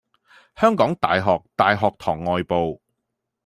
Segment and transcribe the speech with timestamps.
[0.55, 2.81] 香港大學大學堂外部